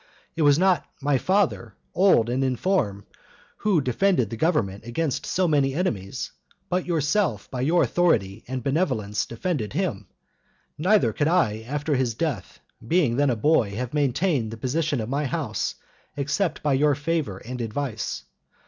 [0.35, 3.05] It was not my father, old and inform,
[3.57, 6.31] who defended the government against so many enemies,
[6.69, 10.07] but yourselves by your authority and benevolence defended him;
[10.75, 15.07] neither could I, after his death, being then a boy, have maintained the position of
[15.07, 15.75] my house
[16.17, 18.23] except by your favor and advice.